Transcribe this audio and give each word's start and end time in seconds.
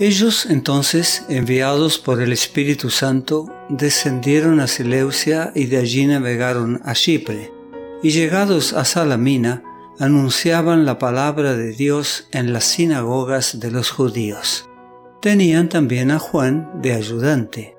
Ellos 0.00 0.46
entonces, 0.46 1.26
enviados 1.28 1.98
por 1.98 2.22
el 2.22 2.32
Espíritu 2.32 2.88
Santo, 2.88 3.52
descendieron 3.68 4.58
a 4.58 4.66
Seleucia 4.66 5.52
y 5.54 5.66
de 5.66 5.76
allí 5.76 6.06
navegaron 6.06 6.80
a 6.86 6.94
Chipre, 6.94 7.52
y 8.02 8.08
llegados 8.08 8.72
a 8.72 8.86
Salamina, 8.86 9.62
anunciaban 9.98 10.86
la 10.86 10.98
palabra 10.98 11.54
de 11.54 11.72
Dios 11.72 12.28
en 12.32 12.54
las 12.54 12.64
sinagogas 12.64 13.60
de 13.60 13.70
los 13.70 13.90
judíos. 13.90 14.70
Tenían 15.20 15.68
también 15.68 16.10
a 16.12 16.18
Juan 16.18 16.80
de 16.80 16.94
ayudante. 16.94 17.76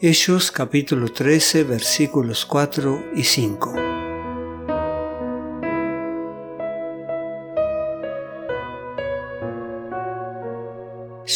Hechos 0.00 0.52
capítulo 0.52 1.10
13 1.10 1.64
versículos 1.64 2.46
4 2.46 3.06
y 3.16 3.24
5. 3.24 3.87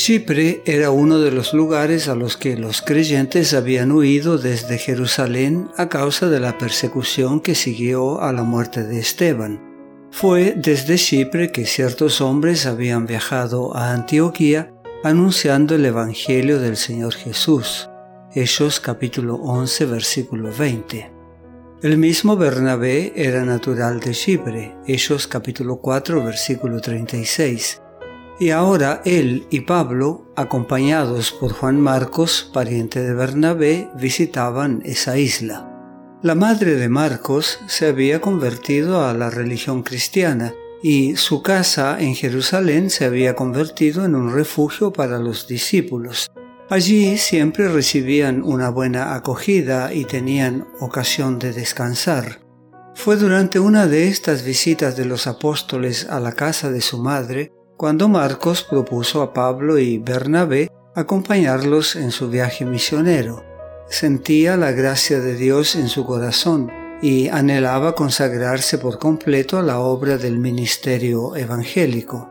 Chipre 0.04 0.62
era 0.66 0.90
uno 0.90 1.20
de 1.20 1.30
los 1.30 1.54
lugares 1.54 2.08
a 2.08 2.16
los 2.16 2.36
que 2.36 2.56
los 2.56 2.82
creyentes 2.82 3.54
habían 3.54 3.92
huido 3.92 4.36
desde 4.36 4.76
Jerusalén 4.76 5.70
a 5.76 5.88
causa 5.88 6.28
de 6.28 6.40
la 6.40 6.58
persecución 6.58 7.38
que 7.38 7.54
siguió 7.54 8.20
a 8.20 8.32
la 8.32 8.42
muerte 8.42 8.82
de 8.82 8.98
Esteban. 8.98 9.62
Fue 10.10 10.54
desde 10.56 10.96
Chipre 10.96 11.52
que 11.52 11.66
ciertos 11.66 12.20
hombres 12.20 12.66
habían 12.66 13.06
viajado 13.06 13.76
a 13.76 13.92
Antioquía 13.92 14.74
anunciando 15.04 15.76
el 15.76 15.86
Evangelio 15.86 16.58
del 16.58 16.76
Señor 16.76 17.14
Jesús. 17.14 17.88
Hechos 18.34 18.80
capítulo 18.80 19.36
11 19.36 19.86
versículo 19.86 20.50
20. 20.52 21.12
El 21.80 21.96
mismo 21.96 22.36
Bernabé 22.36 23.12
era 23.14 23.44
natural 23.44 24.00
de 24.00 24.10
Chipre. 24.10 24.74
Hechos 24.84 25.28
capítulo 25.28 25.76
4 25.76 26.24
versículo 26.24 26.80
36 26.80 27.81
y 28.38 28.50
ahora 28.50 29.02
él 29.04 29.46
y 29.50 29.60
Pablo, 29.60 30.26
acompañados 30.36 31.32
por 31.32 31.52
Juan 31.52 31.80
Marcos, 31.80 32.50
pariente 32.52 33.00
de 33.02 33.14
Bernabé, 33.14 33.88
visitaban 33.96 34.82
esa 34.84 35.18
isla. 35.18 35.68
La 36.22 36.34
madre 36.34 36.76
de 36.76 36.88
Marcos 36.88 37.58
se 37.66 37.86
había 37.86 38.20
convertido 38.20 39.04
a 39.04 39.12
la 39.14 39.28
religión 39.28 39.82
cristiana 39.82 40.54
y 40.82 41.16
su 41.16 41.42
casa 41.42 41.96
en 42.00 42.14
Jerusalén 42.14 42.90
se 42.90 43.04
había 43.04 43.34
convertido 43.34 44.04
en 44.04 44.14
un 44.14 44.32
refugio 44.32 44.92
para 44.92 45.18
los 45.18 45.46
discípulos. 45.46 46.30
Allí 46.68 47.18
siempre 47.18 47.68
recibían 47.68 48.42
una 48.42 48.70
buena 48.70 49.14
acogida 49.14 49.92
y 49.92 50.04
tenían 50.04 50.66
ocasión 50.80 51.38
de 51.38 51.52
descansar. 51.52 52.40
Fue 52.94 53.16
durante 53.16 53.58
una 53.58 53.86
de 53.86 54.08
estas 54.08 54.44
visitas 54.44 54.96
de 54.96 55.04
los 55.04 55.26
apóstoles 55.26 56.06
a 56.08 56.20
la 56.20 56.32
casa 56.32 56.70
de 56.70 56.80
su 56.80 56.98
madre 56.98 57.52
cuando 57.76 58.08
Marcos 58.08 58.62
propuso 58.62 59.22
a 59.22 59.32
Pablo 59.32 59.78
y 59.78 59.98
Bernabé 59.98 60.70
acompañarlos 60.94 61.96
en 61.96 62.10
su 62.10 62.28
viaje 62.28 62.64
misionero. 62.64 63.44
Sentía 63.88 64.56
la 64.56 64.72
gracia 64.72 65.20
de 65.20 65.34
Dios 65.34 65.76
en 65.76 65.88
su 65.88 66.04
corazón 66.04 66.70
y 67.02 67.28
anhelaba 67.28 67.94
consagrarse 67.94 68.78
por 68.78 68.98
completo 68.98 69.58
a 69.58 69.62
la 69.62 69.80
obra 69.80 70.16
del 70.18 70.38
ministerio 70.38 71.34
evangélico. 71.34 72.28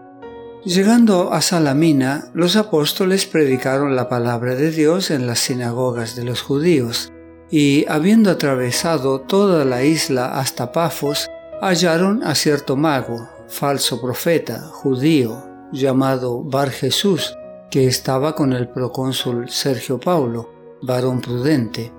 Llegando 0.64 1.34
a 1.34 1.42
Salamina, 1.42 2.30
los 2.34 2.56
apóstoles 2.56 3.26
predicaron 3.26 3.96
la 3.96 4.08
palabra 4.08 4.56
de 4.56 4.72
Dios 4.72 5.10
en 5.10 5.26
las 5.26 5.40
sinagogas 5.40 6.16
de 6.16 6.24
los 6.24 6.42
judíos, 6.42 7.12
y 7.50 7.86
habiendo 7.90 8.30
atravesado 8.30 9.22
toda 9.22 9.66
la 9.66 9.84
isla 9.84 10.40
hasta 10.40 10.72
Pafos, 10.72 11.28
hallaron 11.62 12.24
a 12.24 12.36
cierto 12.36 12.78
mago, 12.78 13.28
falso 13.52 14.02
profeta 14.02 14.62
judío 14.72 15.44
llamado 15.72 16.42
Bar 16.42 16.72
Jesús, 16.72 17.36
que 17.70 17.86
estaba 17.86 18.34
con 18.34 18.54
el 18.54 18.70
procónsul 18.70 19.50
Sergio 19.50 20.00
Paulo, 20.00 20.50
varón 20.82 21.22
prudente. 21.22 21.92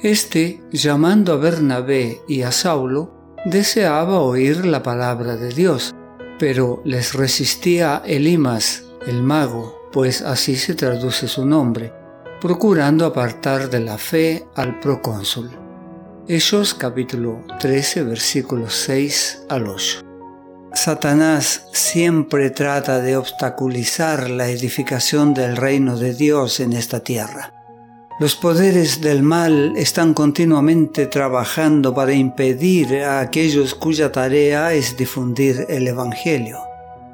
Este, 0.00 0.62
llamando 0.72 1.32
a 1.32 1.36
Bernabé 1.36 2.20
y 2.26 2.42
a 2.42 2.50
Saulo, 2.50 3.12
deseaba 3.44 4.20
oír 4.20 4.64
la 4.64 4.82
palabra 4.82 5.36
de 5.36 5.50
Dios, 5.50 5.94
pero 6.38 6.80
les 6.84 7.14
resistía 7.14 8.02
Elimas, 8.04 8.84
el 9.06 9.22
mago, 9.22 9.88
pues 9.92 10.22
así 10.22 10.56
se 10.56 10.74
traduce 10.74 11.28
su 11.28 11.44
nombre, 11.44 11.92
procurando 12.40 13.06
apartar 13.06 13.70
de 13.70 13.80
la 13.80 13.98
fe 13.98 14.46
al 14.54 14.80
procónsul. 14.80 15.50
Hechos 16.26 16.74
capítulo 16.74 17.44
13 17.60 18.04
versículos 18.04 18.74
6 18.74 19.46
al 19.48 19.68
8. 19.68 20.11
Satanás 20.74 21.66
siempre 21.72 22.50
trata 22.50 23.00
de 23.00 23.16
obstaculizar 23.16 24.30
la 24.30 24.48
edificación 24.48 25.34
del 25.34 25.56
reino 25.56 25.98
de 25.98 26.14
Dios 26.14 26.60
en 26.60 26.72
esta 26.72 27.00
tierra. 27.00 27.52
Los 28.18 28.36
poderes 28.36 29.00
del 29.00 29.22
mal 29.22 29.74
están 29.76 30.14
continuamente 30.14 31.06
trabajando 31.06 31.94
para 31.94 32.14
impedir 32.14 33.02
a 33.02 33.20
aquellos 33.20 33.74
cuya 33.74 34.12
tarea 34.12 34.72
es 34.72 34.96
difundir 34.96 35.66
el 35.68 35.88
Evangelio. 35.88 36.58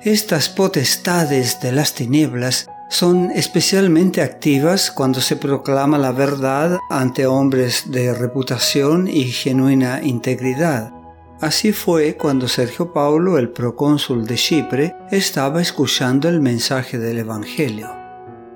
Estas 0.03 0.49
potestades 0.49 1.61
de 1.61 1.73
las 1.73 1.95
tinieblas 1.95 2.69
son 2.91 3.31
especialmente 3.33 4.23
activas 4.23 4.91
cuando 4.91 5.21
se 5.21 5.37
proclama 5.37 5.99
la 5.99 6.13
verdad 6.13 6.79
ante 6.91 7.27
hombres 7.27 7.91
de 7.91 8.15
reputación 8.15 9.09
y 9.09 9.25
genuina 9.25 10.01
integridad 10.03 10.98
Así 11.41 11.73
fue 11.73 12.17
cuando 12.17 12.49
Sergio 12.49 12.93
Paulo, 12.93 13.39
el 13.39 13.51
procónsul 13.51 14.27
de 14.27 14.35
Chipre, 14.35 14.97
estaba 15.13 15.63
escuchando 15.63 16.29
el 16.29 16.41
mensaje 16.41 16.99
del 16.99 17.19
Evangelio. 17.19 17.89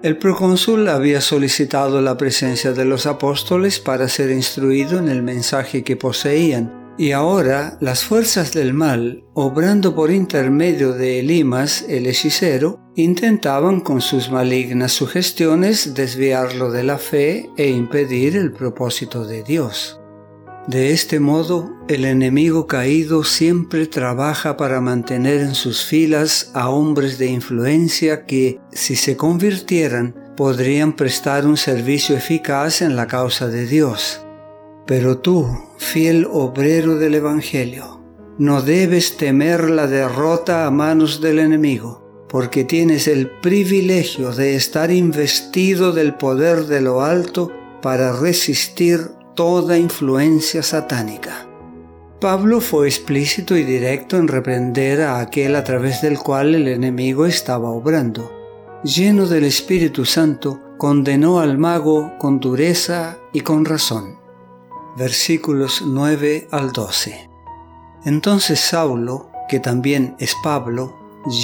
El 0.03 0.19
procónsul 0.19 0.89
había 0.89 1.21
solicitado 1.21 2.01
la 2.03 2.17
presencia 2.17 2.73
de 2.73 2.85
los 2.85 3.07
apóstoles 3.07 3.79
para 3.79 4.09
ser 4.09 4.33
instruido 4.33 4.99
en 4.99 5.09
el 5.09 5.23
mensaje 5.23 5.85
que 5.85 5.95
poseían, 5.95 6.93
y 6.99 7.13
ahora 7.13 7.79
las 7.81 8.03
fuerzas 8.03 8.53
del 8.53 8.75
mal, 8.75 9.25
obrando 9.33 9.95
por 9.95 10.11
intermedio 10.11 10.93
de 10.93 11.21
Elimas, 11.21 11.87
el 11.89 12.09
hechicero, 12.09 12.81
intentaban 12.97 13.81
con 13.81 14.01
sus 14.01 14.29
malignas 14.29 14.91
sugestiones 14.91 15.95
desviarlo 15.95 16.73
de 16.73 16.83
la 16.83 16.99
fe 16.99 17.49
e 17.57 17.71
impedir 17.71 18.37
el 18.37 18.53
propósito 18.53 19.25
de 19.25 19.45
Dios. 19.45 20.02
De 20.69 20.93
este 20.93 21.19
modo, 21.19 21.75
el 21.89 22.05
enemigo 22.05 22.69
caído 22.69 23.25
siempre 23.25 23.89
trabaja 23.89 24.57
para 24.57 24.81
mantener 24.81 25.41
en 25.41 25.57
sus 25.57 25.85
filas 25.85 26.53
a 26.55 26.69
hombres 26.69 27.19
de 27.19 27.27
influencia 27.27 28.27
que, 28.27 28.61
si 28.71 28.95
se 28.95 29.17
convirtieran, 29.17 30.15
podrían 30.37 30.95
prestar 30.95 31.47
un 31.47 31.57
servicio 31.57 32.17
eficaz 32.17 32.81
en 32.81 32.95
la 32.95 33.09
causa 33.09 33.49
de 33.49 33.67
Dios. 33.67 34.25
Pero 34.87 35.19
tú, 35.19 35.49
fiel 35.79 36.29
obrero 36.31 36.97
del 36.97 37.17
Evangelio, 37.17 38.01
no 38.39 38.63
debes 38.63 39.17
temer 39.17 39.69
la 39.69 39.89
derrota 39.89 40.65
a 40.65 40.71
manos 40.71 41.21
del 41.21 41.41
enemigo, 41.41 42.25
porque 42.29 42.63
tienes 42.63 43.09
el 43.09 43.29
privilegio 43.41 44.31
de 44.31 44.55
estar 44.55 44.93
investido 44.93 45.91
del 45.91 46.15
poder 46.15 46.67
de 46.67 46.81
lo 46.81 47.03
alto 47.03 47.51
para 47.83 48.13
resistir 48.13 49.11
toda 49.35 49.79
influencia 49.79 50.63
satánica. 50.63 51.47
Pablo 52.21 52.61
fue 52.61 52.87
explícito 52.87 53.57
y 53.57 53.65
directo 53.65 54.17
en 54.17 54.29
reprender 54.29 55.03
a 55.03 55.19
aquel 55.19 55.57
a 55.57 55.65
través 55.65 56.03
del 56.03 56.19
cual 56.19 56.55
el 56.55 56.69
enemigo 56.69 57.27
estaba 57.27 57.71
obrando. 57.71 58.31
Lleno 58.85 59.27
del 59.27 59.45
Espíritu 59.45 60.05
Santo, 60.05 60.61
condenó 60.79 61.41
al 61.41 61.59
mago 61.59 62.13
con 62.19 62.41
dureza 62.41 63.19
y 63.33 63.41
con 63.41 63.65
razón. 63.65 64.19
Versículos 64.97 65.83
9 65.87 66.49
al 66.51 66.73
12. 66.73 67.29
Entonces 68.05 68.61
Saulo, 68.61 69.31
que 69.49 69.61
también 69.61 70.17
es 70.19 70.35
Pablo, 70.43 70.97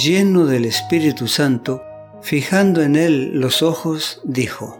lleno 0.03 0.45
del 0.45 0.65
Espíritu 0.65 1.27
Santo, 1.27 1.81
fijando 2.21 2.81
en 2.81 2.95
él 2.95 3.39
los 3.39 3.63
ojos, 3.63 4.21
dijo, 4.25 4.78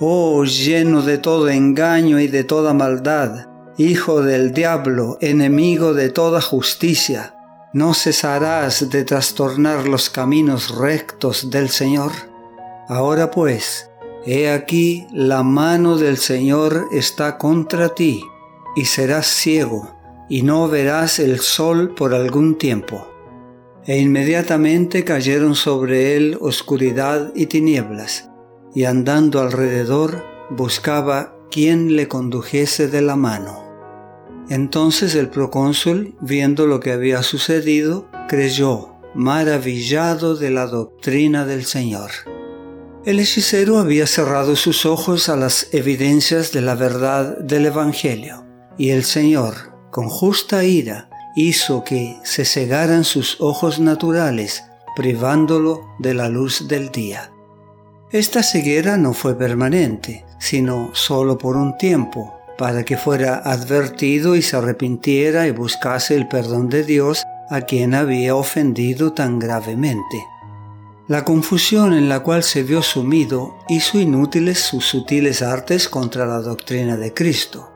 Oh, 0.00 0.44
lleno 0.44 1.02
de 1.02 1.18
todo 1.18 1.48
engaño 1.48 2.18
y 2.18 2.26
de 2.26 2.44
toda 2.44 2.72
maldad, 2.72 3.46
hijo 3.76 4.22
del 4.22 4.52
diablo, 4.52 5.18
enemigo 5.20 5.94
de 5.94 6.08
toda 6.08 6.40
justicia, 6.40 7.34
¿no 7.72 7.94
cesarás 7.94 8.90
de 8.90 9.04
trastornar 9.04 9.86
los 9.86 10.10
caminos 10.10 10.74
rectos 10.76 11.50
del 11.50 11.68
Señor? 11.68 12.12
Ahora 12.88 13.30
pues, 13.30 13.90
he 14.26 14.50
aquí 14.50 15.06
la 15.12 15.42
mano 15.42 15.96
del 15.96 16.16
Señor 16.16 16.88
está 16.90 17.38
contra 17.38 17.90
ti, 17.90 18.24
y 18.74 18.86
serás 18.86 19.26
ciego, 19.26 19.94
y 20.28 20.42
no 20.42 20.68
verás 20.68 21.18
el 21.18 21.40
sol 21.40 21.94
por 21.94 22.14
algún 22.14 22.56
tiempo. 22.56 23.06
E 23.84 23.98
inmediatamente 23.98 25.04
cayeron 25.04 25.54
sobre 25.54 26.16
él 26.16 26.38
oscuridad 26.40 27.32
y 27.34 27.46
tinieblas, 27.46 28.30
y 28.74 28.84
andando 28.84 29.40
alrededor 29.40 30.24
buscaba 30.50 31.34
quien 31.50 31.96
le 31.96 32.08
condujese 32.08 32.88
de 32.88 33.02
la 33.02 33.16
mano. 33.16 33.62
Entonces 34.48 35.14
el 35.14 35.28
procónsul, 35.28 36.16
viendo 36.20 36.66
lo 36.66 36.80
que 36.80 36.92
había 36.92 37.22
sucedido, 37.22 38.08
creyó, 38.28 38.96
maravillado 39.14 40.36
de 40.36 40.50
la 40.50 40.66
doctrina 40.66 41.44
del 41.44 41.64
Señor. 41.64 42.10
El 43.04 43.18
hechicero 43.18 43.78
había 43.78 44.06
cerrado 44.06 44.56
sus 44.56 44.86
ojos 44.86 45.28
a 45.28 45.36
las 45.36 45.68
evidencias 45.72 46.52
de 46.52 46.60
la 46.60 46.74
verdad 46.74 47.36
del 47.38 47.66
Evangelio, 47.66 48.46
y 48.78 48.90
el 48.90 49.04
Señor, 49.04 49.74
con 49.90 50.08
justa 50.08 50.64
ira, 50.64 51.10
hizo 51.34 51.82
que 51.82 52.16
se 52.24 52.44
cegaran 52.44 53.04
sus 53.04 53.40
ojos 53.40 53.80
naturales, 53.80 54.62
privándolo 54.94 55.80
de 55.98 56.14
la 56.14 56.28
luz 56.28 56.68
del 56.68 56.90
día. 56.90 57.31
Esta 58.12 58.42
ceguera 58.42 58.98
no 58.98 59.14
fue 59.14 59.38
permanente, 59.38 60.26
sino 60.38 60.90
solo 60.92 61.38
por 61.38 61.56
un 61.56 61.78
tiempo, 61.78 62.38
para 62.58 62.84
que 62.84 62.98
fuera 62.98 63.36
advertido 63.36 64.36
y 64.36 64.42
se 64.42 64.54
arrepintiera 64.54 65.46
y 65.46 65.50
buscase 65.50 66.14
el 66.14 66.28
perdón 66.28 66.68
de 66.68 66.84
Dios 66.84 67.22
a 67.48 67.62
quien 67.62 67.94
había 67.94 68.36
ofendido 68.36 69.14
tan 69.14 69.38
gravemente. 69.38 70.26
La 71.08 71.24
confusión 71.24 71.94
en 71.94 72.10
la 72.10 72.20
cual 72.20 72.42
se 72.42 72.62
vio 72.62 72.82
sumido 72.82 73.56
hizo 73.70 73.98
inútiles 73.98 74.58
sus 74.58 74.84
sutiles 74.84 75.40
artes 75.40 75.88
contra 75.88 76.26
la 76.26 76.40
doctrina 76.40 76.98
de 76.98 77.14
Cristo. 77.14 77.72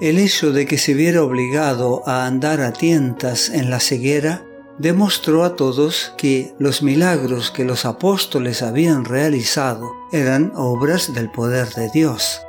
El 0.00 0.18
hecho 0.18 0.50
de 0.50 0.66
que 0.66 0.76
se 0.76 0.92
viera 0.92 1.22
obligado 1.22 2.02
a 2.04 2.26
andar 2.26 2.62
a 2.62 2.72
tientas 2.72 3.48
en 3.48 3.70
la 3.70 3.78
ceguera 3.78 4.42
demostró 4.78 5.44
a 5.44 5.56
todos 5.56 6.12
que 6.16 6.54
los 6.58 6.82
milagros 6.82 7.50
que 7.50 7.64
los 7.64 7.84
apóstoles 7.84 8.62
habían 8.62 9.04
realizado 9.04 9.92
eran 10.12 10.52
obras 10.54 11.12
del 11.14 11.30
poder 11.30 11.68
de 11.70 11.90
Dios. 11.90 12.40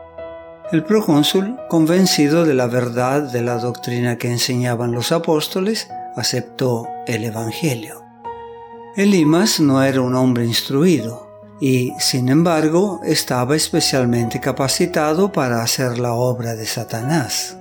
El 0.71 0.83
procónsul, 0.83 1.57
convencido 1.67 2.45
de 2.45 2.53
la 2.53 2.67
verdad 2.67 3.23
de 3.23 3.41
la 3.41 3.57
doctrina 3.57 4.17
que 4.17 4.29
enseñaban 4.29 4.91
los 4.91 5.11
apóstoles, 5.11 5.87
aceptó 6.15 6.87
el 7.07 7.23
Evangelio. 7.23 8.03
Elimas 8.95 9.59
no 9.59 9.81
era 9.83 10.01
un 10.01 10.13
hombre 10.13 10.45
instruido 10.45 11.27
y, 11.59 11.93
sin 11.99 12.29
embargo, 12.29 13.01
estaba 13.03 13.55
especialmente 13.55 14.39
capacitado 14.39 15.31
para 15.31 15.61
hacer 15.63 15.97
la 15.97 16.13
obra 16.13 16.55
de 16.55 16.65
Satanás. 16.65 17.58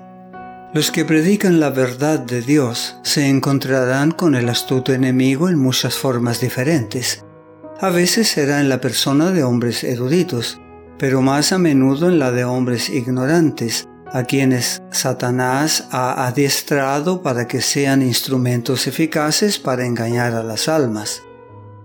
Los 0.74 0.90
que 0.90 1.04
predican 1.04 1.60
la 1.60 1.70
verdad 1.70 2.18
de 2.18 2.42
Dios 2.42 2.96
se 3.02 3.28
encontrarán 3.28 4.10
con 4.10 4.34
el 4.34 4.48
astuto 4.48 4.92
enemigo 4.92 5.48
en 5.48 5.58
muchas 5.58 5.96
formas 5.96 6.40
diferentes. 6.40 7.24
A 7.80 7.90
veces 7.90 8.28
será 8.28 8.60
en 8.60 8.68
la 8.68 8.80
persona 8.80 9.30
de 9.30 9.44
hombres 9.44 9.82
eruditos, 9.82 10.60
pero 10.98 11.22
más 11.22 11.52
a 11.52 11.58
menudo 11.58 12.08
en 12.08 12.18
la 12.18 12.32
de 12.32 12.44
hombres 12.44 12.90
ignorantes, 12.90 13.88
a 14.12 14.24
quienes 14.24 14.82
Satanás 14.90 15.88
ha 15.90 16.26
adiestrado 16.26 17.22
para 17.22 17.46
que 17.46 17.60
sean 17.60 18.02
instrumentos 18.02 18.86
eficaces 18.86 19.58
para 19.58 19.86
engañar 19.86 20.34
a 20.34 20.42
las 20.42 20.68
almas 20.68 21.22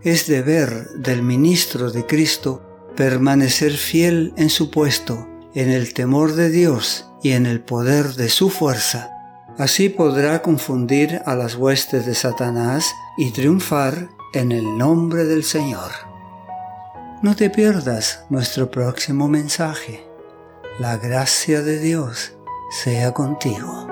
es 0.04 0.28
deber 0.28 0.90
del 0.96 1.24
ministro 1.24 1.90
de 1.90 2.06
Cristo 2.06 2.62
permanecer 2.96 3.72
fiel 3.72 4.34
en 4.38 4.50
su 4.50 4.70
puesto, 4.70 5.28
en 5.56 5.70
el 5.70 5.94
temor 5.94 6.34
de 6.34 6.50
Dios 6.50 7.10
y 7.24 7.32
en 7.32 7.46
el 7.46 7.62
poder 7.62 8.14
de 8.14 8.30
su 8.30 8.50
fuerza. 8.50 9.10
Así 9.58 9.90
podrá 9.90 10.42
confundir 10.42 11.22
a 11.26 11.36
las 11.36 11.56
huestes 11.56 12.06
de 12.06 12.16
Satanás 12.16 12.94
y 13.18 13.32
triunfar 13.32 14.10
en 14.34 14.52
el 14.52 14.78
nombre 14.78 15.26
del 15.26 15.44
Señor. 15.44 15.92
No 17.22 17.36
te 17.36 17.50
pierdas 17.50 18.26
nuestro 18.30 18.70
próximo 18.70 19.28
mensaje. 19.28 20.06
La 20.80 20.98
gracia 20.98 21.62
de 21.62 21.80
Dios 21.80 22.34
sea 22.70 23.14
contigo. 23.14 23.88